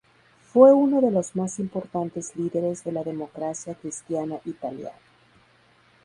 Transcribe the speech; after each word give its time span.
Fue 0.51 0.73
uno 0.73 0.99
de 0.99 1.11
los 1.11 1.35
más 1.35 1.59
importantes 1.59 2.35
líderes 2.35 2.83
de 2.83 2.91
la 2.91 3.03
Democracia 3.03 3.75
Cristiana 3.75 4.39
Italiana. 4.45 4.97